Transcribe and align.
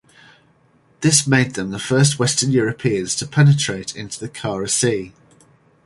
This 1.01 1.27
made 1.27 1.53
them 1.53 1.69
the 1.69 1.77
first 1.77 2.17
Western 2.17 2.49
Europeans 2.51 3.15
to 3.17 3.27
penetrate 3.27 3.95
into 3.95 4.19
the 4.19 4.29
Kara 4.29 4.67
Sea. 4.67 5.13